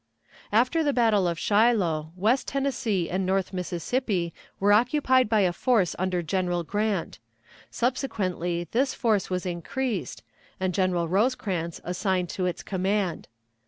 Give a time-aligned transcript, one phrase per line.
[0.51, 5.95] After the battle of Shiloh, West Tennessee and north Mississippi were occupied by a force
[5.99, 7.19] under General Grant.
[7.69, 10.23] Subsequently this force was increased,
[10.59, 13.27] and General Rosecrans assigned to its command.